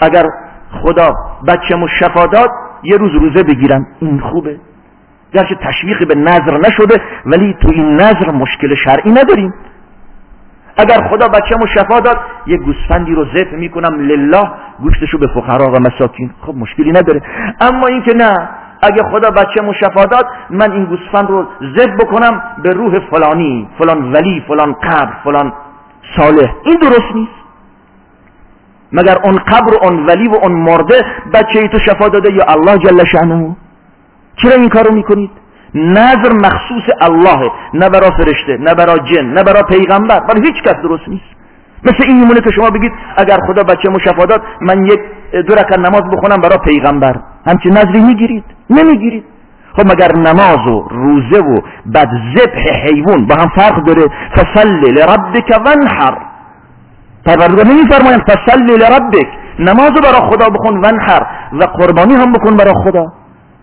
[0.00, 0.24] اگر
[0.82, 1.14] خدا
[1.48, 2.50] بچه‌مو شفا داد
[2.82, 4.56] یه روز روزه بگیرم این خوبه.
[5.32, 9.54] گرچه تشویقی به نظر نشده ولی تو این نظر مشکل شرعی نداریم.
[10.76, 15.76] اگر خدا بچه‌مو شفا داد یه گوسفندی رو ذبح می‌کنم لله گوشتشو به فقرا و
[15.80, 16.30] مساکین.
[16.46, 17.22] خب مشکلی نداره.
[17.60, 18.48] اما اینکه نه
[18.82, 24.12] اگه خدا بچه شفا داد من این گوسفند رو ذبح بکنم به روح فلانی فلان
[24.12, 25.52] ولی فلان قبر فلان
[26.16, 26.54] صالح.
[26.64, 27.39] این درست نیست.
[28.92, 32.44] مگر اون قبر و اون ولی و اون مرده بچه ای تو شفا داده یا
[32.48, 33.56] الله جل شأنه؟
[34.42, 35.30] چرا این کارو می‌کنید؟
[35.74, 40.74] نظر مخصوص الله نه برا فرشته نه برا جن نه برا پیغمبر برای هیچ کس
[40.82, 41.40] درست نیست.
[41.84, 45.00] مثل این میمونه که شما بگید اگر خدا بچه شفا داد من یک
[45.46, 47.16] دو رکعت نماز بخونم برا پیغمبر.
[47.46, 49.24] همچین نظری می‌گیرید؟ نمی‌گیرید.
[49.76, 54.02] خب مگر نماز و روزه و بعد ذبح حیوان با هم فرق داره؟
[54.36, 56.29] فصلی لربک ونحر
[57.26, 59.28] پروردگار نمیفرمایند فصلی لربک
[59.58, 63.12] نماز برا خدا بخون ونحر و قربانی هم بکن برا خدا.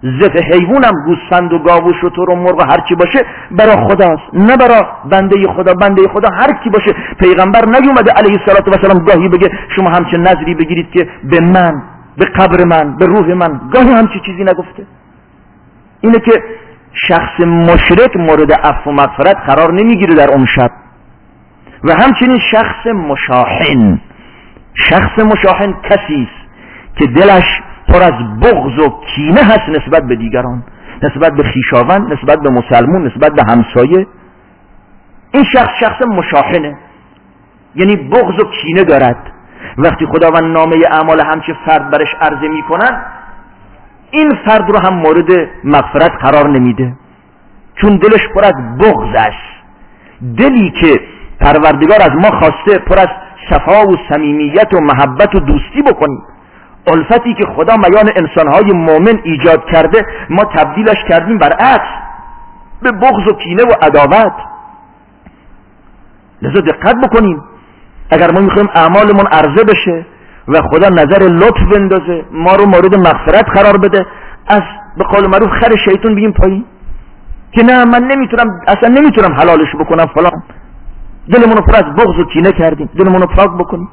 [0.03, 3.19] زف حیوانم گوسفند و گاو و شتر و مرغ و هر چی باشه
[3.51, 4.23] برا خداست.
[4.33, 5.73] نه برا بنده خدا.
[5.73, 10.17] بنده خدا هر کی باشه پیغمبر نیومده علیه الصلاه و سلام گاهی بگه شما همچه
[10.17, 11.81] نظری بگیرید که به من
[12.17, 14.85] به قبر من به روح من گاهی همچی چیزی نگفته.
[16.01, 16.31] اینه که
[17.07, 20.71] شخص مشرک مورد عفو و مغفرت قرار نمی‌گیره در اون شب.
[21.83, 24.01] و همچنین شخص مشاحن.
[24.73, 26.47] شخص مشاحن کسی است
[26.95, 30.63] که دلش پر از بغض و کینه هست نسبت به دیگران
[31.03, 34.07] نسبت به خیشاوند نسبت به مسلمون نسبت به همسایه.
[35.31, 36.77] این شخص شخص مشاحنه.
[37.75, 39.31] یعنی بغض و کینه دارد.
[39.77, 43.05] وقتی خداوند نامه اعمال همچه فرد برش عرضه می‌کنن
[44.11, 46.93] این فرد رو هم مورد مغفرت قرار نمیده.
[47.75, 49.57] چون دلش پر از بغض است.
[50.37, 50.99] دلی که
[51.47, 53.07] پروردگار از ما خواسته پر از
[53.49, 56.21] صفا و صمیمیت و محبت و دوستی بکنیم.
[56.87, 61.89] الفتی که خدا میان انسانهای مؤمن ایجاد کرده ما تبدیلش کردیم برعکس
[62.81, 64.33] به بغض و کینه و عداوت.
[66.41, 67.43] لذا دقت بکنیم
[68.11, 70.05] اگر ما می‌خوایم اعمالمون عرضه بشه
[70.47, 74.05] و خدا نظر لطف بندازه ما رو مورد مغفرت قرار بده
[74.47, 74.61] از
[74.97, 76.65] به قول معروف خر شیطون بگیم پایین.
[77.51, 80.43] که نه من نمی‌تونم اصلا نمی‌تونم حلالش بکنم فلان.
[81.31, 82.89] دلمون رو پر از بغض و کینه کردیم.
[82.95, 83.89] دلمون رو پاک بکنیم.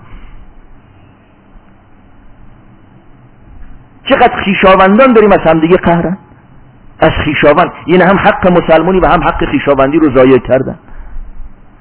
[4.05, 6.19] چقدر خیشاوندان داریم از همدیگه قهرن؟
[7.01, 7.73] از خیشاوند.
[7.87, 10.79] یعنی هم حق مسلمانی و هم حق خیشاوندی رو ضایع کردن.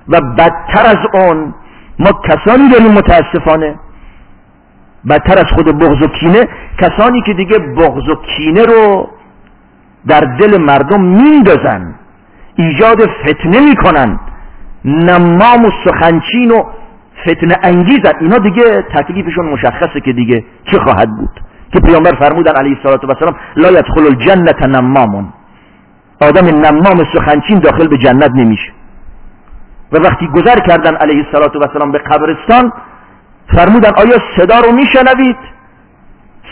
[0.08, 1.54] و بدتر از اون
[2.00, 3.76] ما کسانی داریم متاسفانه.
[5.10, 9.10] بدتر از خود بغض و کینه کسانی که دیگه بغض و کینه رو
[10.08, 11.96] در دل مردم میندازن
[12.56, 14.20] ایجاد فتنه می‌کنن.
[14.86, 16.64] نمام و سخنچین و
[17.22, 18.64] فتنه انگیزن اینا دیگه
[18.96, 21.42] تکلیفشون مشخصه که دیگه چه خواهد بود؟
[21.74, 25.34] که پیامبر فرمودن علیه الصلاه و السلام لا يدخل الجنه نمامون.
[26.22, 28.72] آدم نمام سخنچین داخل به جنت نمیشه.
[29.92, 32.72] و وقتی گذر کردن علیه الصلاه و السلام به قبرستان
[33.56, 35.38] فرمودن آیا صدا رو میشنوید؟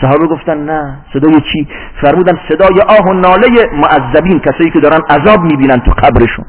[0.00, 0.98] صحابه گفتن نه.
[1.12, 1.68] صدای چی؟
[2.00, 6.44] فرمودن صدای آه و ناله معذبین کسایی که دارن عذاب می‌بینن تو قبرشون.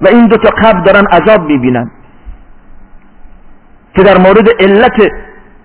[0.00, 1.90] و این دو تا قبر دارن عذاب می‌بینن.
[3.94, 5.12] که در مورد علت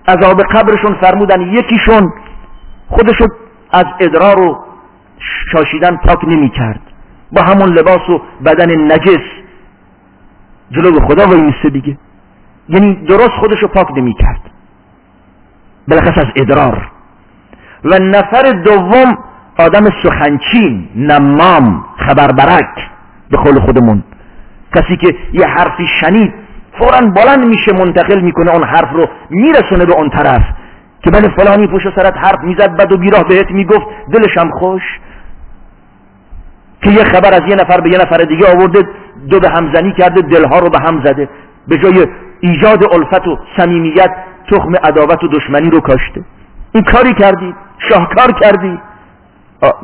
[0.08, 2.14] عذاب قبرشون فرمودن یکیشون
[2.88, 3.28] خودشو
[3.72, 4.66] از ادرار و
[5.52, 6.82] شاشیدن پاک نمی کرد
[7.32, 9.26] با همون لباس و بدن نجس.
[10.72, 11.98] جلو خدا وای میسته دیگه.
[12.70, 14.42] یعنی درست خودشو پاک نمی کرد
[15.88, 16.92] بلخص از ادرار.
[17.84, 19.18] و نفر دوم
[19.60, 22.90] آدم سخنچین نمام خبربرک
[23.30, 24.04] به قول خودمون.
[24.76, 26.34] کسی که یه حرفی شنید
[26.80, 30.44] فورا بلند میشه منتقل می‌کنه اون حرف رو میرسونه به اون طرف
[31.04, 34.82] که بله فلانی پشت سرت حرف می‌زد بد و بیراه بهت می‌گفت دلشم خوش.
[36.84, 38.90] که یه خبر از یه نفر به یه نفر دیگه آورده
[39.30, 41.30] دو به همزنی کرده دلها رو به هم زده.
[41.68, 42.08] به جای
[42.40, 44.12] ایجاد الفت و صمیمیت
[44.52, 46.24] تخم عداوت و دشمنی رو کاشته.
[46.72, 47.56] این کاری کردی
[47.90, 48.80] شاهکار کردی.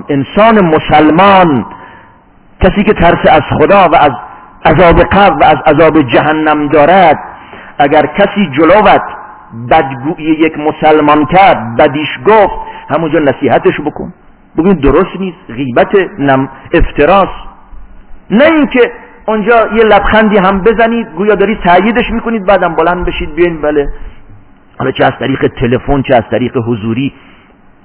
[0.09, 1.65] انسان مسلمان
[2.63, 4.11] کسی که ترس از خدا و از
[4.65, 7.19] عذاب قبر و از عذاب جهنم دارد.
[7.79, 9.01] اگر کسی جلوت
[9.71, 12.53] بدگویی یک مسلمان کرد بدیش گفت
[12.89, 14.13] همونجا نصیحتش بکن.
[14.57, 17.29] بگوین درست نیست غیبت نم افتراس.
[18.31, 18.91] نه اینکه
[19.27, 23.87] اونجا یه لبخندی هم بزنید گویا دارید تاییدش می‌کنید بعدم بلند بشید بیاین بله.
[24.79, 27.13] حالا چه از طریق تلفن چه از طریق حضوری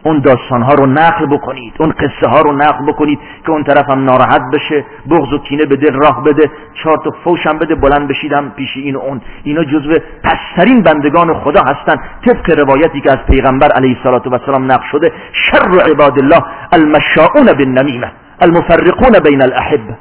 [0.05, 3.91] اون داستان ها رو نقل بکنید اون قصه ها رو نقل بکنید که اون طرف
[3.91, 6.51] هم ناراحت بشه بغض و کینه به دل راه بده
[6.83, 9.21] چهار تا فوشم بده بلند بشیدم پیش این و اون.
[9.45, 14.73] اینا جزو پسترین بندگان خدا هستند طبق روایتی که از پیغمبر علیه الصلاه و السلام
[14.73, 19.97] نقل شده شر عباد الله المشاؤون بالنمیمه المفرقون بین الاحبه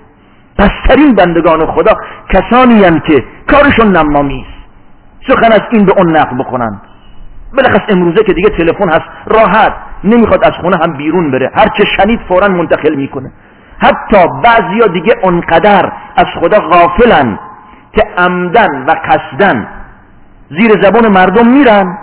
[0.58, 1.94] پسترین بندگان خدا
[2.30, 4.62] کسانی هم که کارشون نمامی است.
[5.28, 6.82] سخن از این به اون نقل بکنن.
[7.58, 9.74] بلخص امروزه که دیگه تلفن هست راحت.
[10.04, 11.52] نمی‌خواد از خونه هم بیرون بره.
[11.56, 13.32] هر چه شنید فورا منتقل می‌کنه.
[13.80, 17.40] حتی بعضیا دیگه اونقدر از خدا غافلن
[17.94, 19.68] که عمدن و قصدن.
[20.50, 21.98] زیر زبان مردم میرن.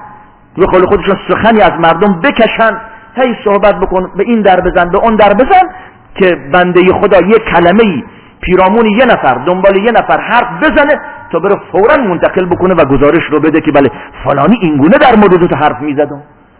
[0.56, 2.80] به قول خودشون سخنی از مردم بکشن.
[3.16, 5.68] هی صحبت بکن به این در بزن به اون در بزن
[6.14, 8.04] که بنده خدا یه کلمه
[8.40, 11.00] پیرامون یه نفر دنبال یه نفر حرف بزنه
[11.32, 13.90] تا بره فورا منتقل بکنه و گزارش رو بده که بله
[14.24, 16.08] فلانی اینگونه در مورد تو حرف می‌زد.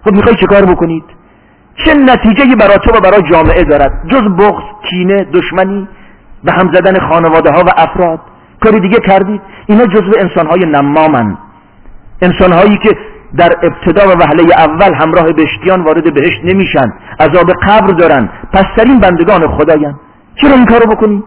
[0.05, 1.05] خب می‌خوای چه کار بکنید؟
[1.85, 5.89] چه نتیجه برای تو و برای جامعه دارد؟ جز بغض کینه دشمنی
[6.45, 8.21] به هم زدن خانواده ها و افراد.
[8.61, 11.39] کاری دیگه کردید؟ اینا جزو انسان های نمامن.
[12.23, 12.91] انسان هایی که
[13.37, 16.93] در ابتدا و وهله اول همراه بهشتیان وارد بهشت نمیشن.
[17.21, 18.29] عذاب قبر دارن.
[18.53, 19.95] پس ترین بندگان خداین
[20.41, 21.23] چرا این کارو بکنی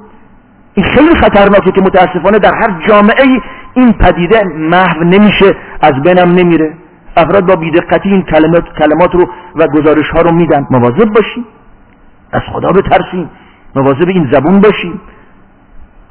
[0.73, 3.41] این خیلی خطرناکه که متاسفانه در هر جامعه
[3.73, 6.73] این پدیده محو نمیشه از بینم نمیره.
[7.21, 10.67] افراد با بیدقتی این کلمات, کلمات رو و گزارش ها رو میدن.
[10.71, 11.45] مواظب باشیم
[12.31, 13.29] از خدا بترسیم
[13.75, 15.01] مواظب این زبون باشیم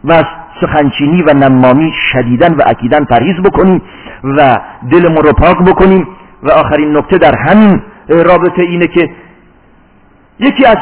[0.04, 0.24] و از
[0.60, 3.82] سخنچینی و نمامی شدیدن و اکیدن پرهیز بکنیم
[4.24, 6.08] و دلمون رو پاک بکنیم
[6.42, 9.10] و آخرین نکته در همین رابطه اینه که
[10.38, 10.76] یکی از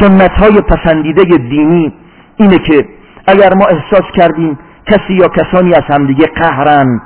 [0.00, 1.92] سنت های پسندیده دینی
[2.36, 2.88] اینه که
[3.26, 7.00] اگر ما احساس کردیم کسی یا کسانی از همدیگه قهرن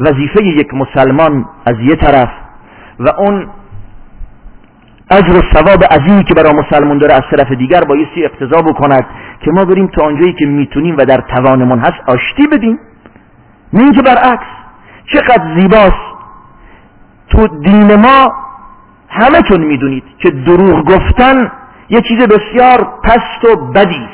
[0.00, 2.28] وظیفه یک مسلمان از یه طرف
[2.98, 3.48] و اون
[5.10, 9.06] اجر و ثواب عظیمی که برای مسلمان داره از طرف دیگر بایستی اقتضا بکند
[9.40, 12.78] که ما بریم تا آنجایی که می‌تونیم و در توانمون هست آشتی بدیم.
[13.72, 14.46] نه اینکه برعکس
[15.12, 16.10] چقدر زیباست.
[17.28, 18.32] تو دین ما
[19.08, 21.50] همتون می‌دونید که دروغ گفتن
[21.88, 24.08] یه چیز بسیار پست و بدی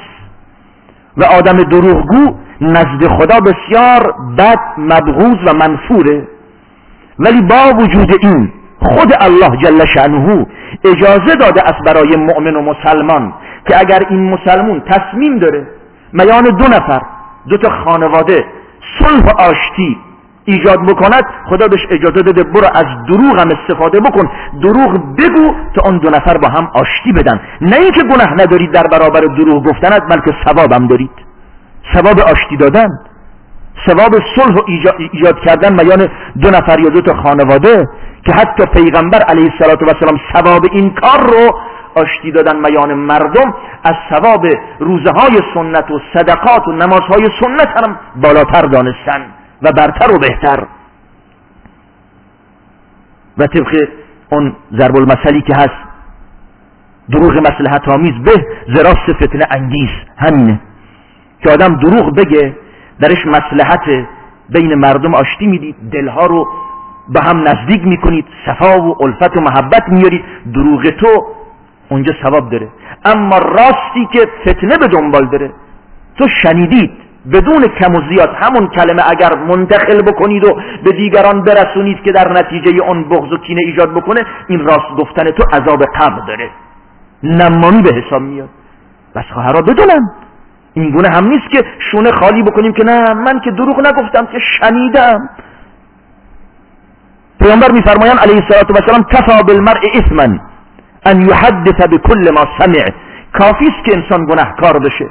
[1.16, 6.28] و آدم دروغگو نزد خدا بسیار بد مبغوز و منفوره
[7.18, 10.46] ولی با وجود این خود الله جل شأنه
[10.84, 13.32] اجازه داده است برای مؤمن و مسلمان
[13.68, 15.66] که اگر این مسلمون تصمیم داره
[16.12, 17.02] میان دو نفر
[17.48, 18.44] دو تا خانواده
[18.98, 19.96] صلح و آشتی
[20.44, 24.30] ایجاد بکند خدا بهش اجازه داده برو از دروغ هم استفاده بکن
[24.62, 27.40] دروغ بگو تا اون دو نفر با هم آشتی بدن.
[27.60, 31.25] نه اینکه گناه ندارید در برابر دروغ گفتنت بلکه ثوابم دارید.
[31.94, 32.88] ثواب آشتی دادن
[33.86, 34.60] ثواب صلح و
[35.12, 36.08] ایجاد کردن میان
[36.42, 37.88] دو نفر یا دو تا خانواده
[38.24, 41.58] که حتی پیغمبر علیه السلام ثواب این کار رو
[41.94, 44.46] آشتی دادن میان مردم از ثواب
[44.80, 49.26] روزه های سنت و صدقات و نمازهای سنت هم بالاتر دانستن
[49.62, 50.66] و برتر و بهتر.
[53.38, 53.88] و طبق
[54.30, 55.86] اون ضرب المثلی که هست
[57.10, 60.60] دروغ مسلحت آمیز به زراست فتنه انگیز همینه.
[61.42, 62.56] که آدم دروغ بگه
[63.00, 64.06] درش مسلحت
[64.48, 66.48] بین مردم آشتی می‌دید دلها رو
[67.08, 71.26] به هم نزدیک می‌کنید صفا و الفت و محبت میارید دروغ تو
[71.88, 72.68] اونجا ثواب داره.
[73.04, 75.50] اما راستی که فتنه به دنبال داره
[76.18, 76.90] تو شنیدید
[77.32, 82.32] بدون کم و زیاد همون کلمه اگر منتقل بکنید و به دیگران برسونید که در
[82.32, 86.50] نتیجه اون بغض و کینه ایجاد بکنه این راست گفتن تو عذاب قبر داره.
[87.22, 88.48] نمانی به حساب میاد.
[89.14, 90.10] بس خواهرها بدونم
[90.76, 94.38] این گونه هم نیست که شونه خالی بکنیم که نه من که دروغ نگفتم که
[94.38, 95.28] شنیدم.
[97.40, 100.38] پیامبر میفرمایند علیه الصلاه و السلام کفا بالمرء اثما
[101.06, 102.84] ان یحدث بكل ما سمع.
[103.32, 105.06] کافی است که انسان گناهکار بشه.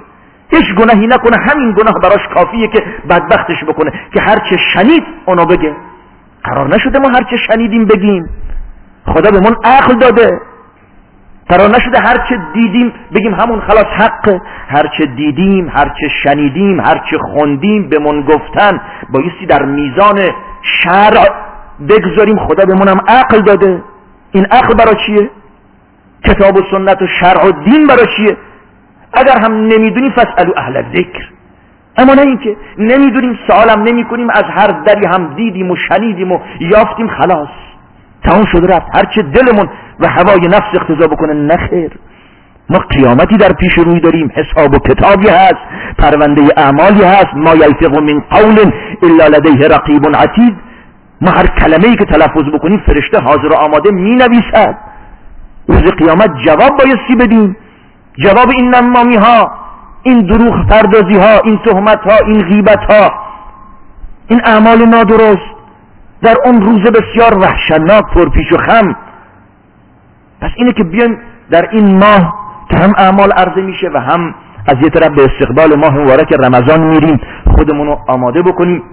[0.49, 5.75] هیچ گناهی نکنه همین گناه براش کافیه که بدبختش بکنه که هرچه شنید اونو بگه.
[6.43, 8.29] قرار نشده ما هرچه شنیدیم بگیم.
[9.05, 10.39] خدا به من عقل داده.
[11.49, 17.99] قرار نشده هرچه دیدیم بگیم همون خلاص حق هرچه دیدیم هرچه شنیدیم هرچه خوندیم به
[17.99, 20.19] من گفتن بایستی در میزان
[20.61, 21.29] شرع
[21.89, 23.83] بگذاریم خدا به منم عقل داده.
[24.31, 25.29] این عقل برای چیه؟
[26.25, 28.37] کتاب و سنت و شرع و دین برای چیه؟
[29.13, 31.29] اگر هم نمی‌دونیم فسالو اهل ذکر
[31.97, 36.39] اما نه اینکه نمی‌دونیم سوالم نمی کنیم از هر دری هم دیدیم و شنیدیم و
[36.59, 37.49] یافتیم خلاص.
[38.27, 38.85] تمام شده رفت.
[38.93, 39.69] هرچه دلمون
[39.99, 41.91] و هوای نفس اقتضا بکنه نخیر
[42.69, 44.31] ما قیامتی در پیش روی داریم.
[44.35, 45.61] حساب و کتابی هست.
[45.97, 47.33] پرونده اعمالی هست.
[47.35, 48.71] ما یلفظ من قول
[49.03, 50.55] الا لدیه رقیب عتید.
[51.21, 54.77] ما هر کلمه ای که تلفظ بکنیم فرشته حاضر و آماده می نویسد
[55.67, 57.57] روز قیامت جواب بایستی بدیم.
[58.17, 59.51] جواب این نمامی ها
[60.03, 63.11] این دروغ پردازی ها این تهمت ها این غیبت ها
[64.27, 65.55] این اعمال نادرست.
[66.25, 68.95] در اون روز بسیار وحشتناک پرپیش و خم.
[70.41, 71.17] پس اینه که بیایم
[71.51, 72.33] در این ماه
[72.69, 74.35] که هم اعمال عرضه میشه و هم
[74.67, 78.83] از یه طرف به استقبال ماه مبارک رمضان میریم خودمون رو آماده بکنیم.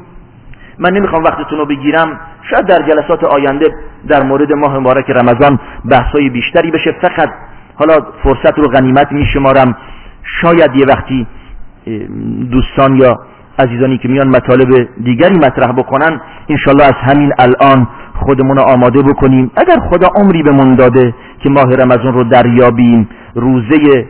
[0.78, 2.20] من نمی‌خوام وقتتون رو بگیرم
[2.50, 3.74] شاید در جلسات آینده
[4.08, 5.58] در مورد ماه مبارک رمضان
[5.90, 6.92] بحثای بیشتری بشه.
[7.02, 7.30] فقط
[7.74, 9.76] حالا فرصت رو غنیمت میشمارم.
[10.40, 11.26] شاید یه وقتی
[12.50, 13.20] دوستان یا
[13.58, 19.50] عزیزانی که میان مطالب دیگری مطرح بکنن انشالله از همین الان خودمون رو آماده بکنیم.
[19.56, 24.06] اگر خدا عمری بهمون داده که ماه رمضان رو دریابیم روزه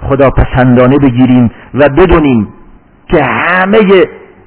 [0.00, 2.48] خدا پسندانه بگیریم و بدونیم
[3.08, 3.78] که همه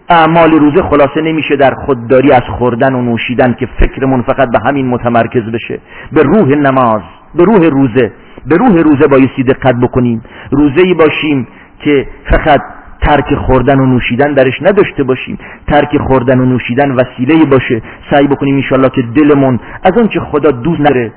[0.10, 4.88] اعمال روزه خلاصه نمیشه در خودداری از خوردن و نوشیدن که فکرمون فقط به همین
[4.88, 5.80] متمرکز بشه.
[6.12, 7.02] به روح نماز
[7.36, 8.12] به روح روزه
[8.46, 10.22] به روح روزه بایستی دقت بکنیم.
[10.52, 11.48] روزه ای باشیم
[11.80, 12.62] که فقط
[13.08, 15.38] ترک خوردن و نوشیدن درش نداشته باشیم.
[15.68, 17.82] ترک خوردن و نوشیدن وسیله باشه.
[18.12, 21.12] سعی بکنیم انشالله که دلمون از اون که خدا دوست نره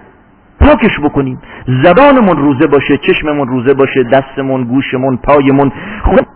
[0.60, 1.38] پاکش بکنیم.
[1.84, 5.72] زبانمون روزه باشه چشممون روزه باشه دستمون گوشمون پایمون
[6.04, 6.26] خود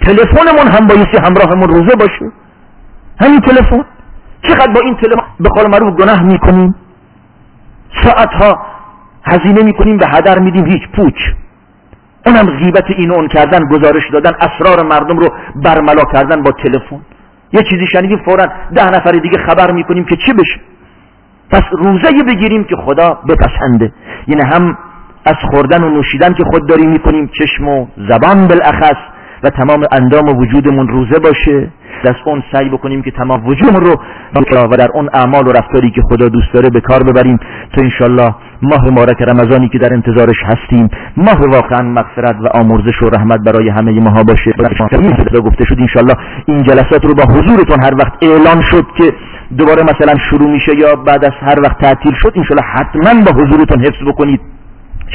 [0.00, 2.32] تلفنمون هم بایستی همراهمون روزه باشه.
[3.20, 3.84] همین تلفن.
[4.42, 6.74] چقدر با این تلفن به قول معروف گناه می‌کنیم؟
[8.04, 8.66] ساعتها
[9.24, 11.14] هزینه می‌کنیم و هدر میدیم هیچ پوچ.
[12.26, 15.28] اونم غیبت این اون کردن گزارش دادن اسرار مردم رو
[15.64, 17.00] برملا کردن با تلفن.
[17.52, 20.60] یه چیزی شنیدیم فورا ده نفر دیگه خبر می‌کنیم که چی بشه.
[21.50, 23.92] پس روزه بگیریم که خدا بپسنده.
[24.26, 24.78] یعنی هم
[25.24, 28.98] از خوردن و نوشیدن که خود داریم می‌کنیم چشم و زبان بالاخص
[29.42, 31.70] و تمام اندام و وجودمون روزه باشه.
[32.04, 33.94] دست اون سعی بکنیم که تمام وجودمون رو
[34.54, 37.38] و در اون اعمال و رفتاری که خدا دوست داره به کار ببریم.
[37.76, 40.88] تا انشالله ماه مبارک رمضانی که در انتظارش هستیم.
[41.16, 44.52] ماه واقعا مغفرت و آمرزش و رحمت برای همه ماها باشه.
[45.44, 46.14] گفته شد انشالله
[46.46, 49.12] این جلسات رو با حضورتون هر وقت اعلان شد که
[49.58, 53.80] دوباره مثلا شروع میشه یا بعد از هر وقت تعطیل شد انشالله حتما با حضورتون
[53.80, 54.40] حفظ بکنید.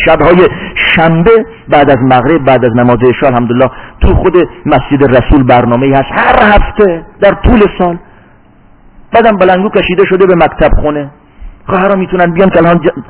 [0.05, 0.47] شبهای
[0.95, 3.69] شنبه بعد از مغرب بعد از نماز عشاء الحمدلله
[4.01, 6.11] تو خود مسجد رسول برنامه هست.
[6.11, 7.97] هر هفته در طول سال.
[9.13, 11.11] بعدم بلنگو کشیده شده به مکتب خونه.
[11.67, 12.59] خواهرها می‌تونن بیان که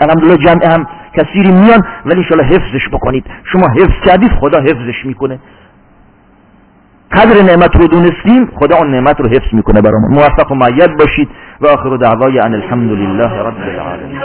[0.01, 0.87] الحمدلله جمع هم
[1.17, 3.25] کثیری میان ولی انشالله حفظش بکنید.
[3.43, 5.39] شما حفظ کردید خدا حفظش می‌کنه.
[7.11, 10.11] قدر نعمت رو دونستیم خدا اون نعمت رو حفظ می‌کنه برامون.
[10.11, 11.29] موفق و معید باشید.
[11.61, 14.21] و آخر دعوای ان الحمد لله رب العالمین.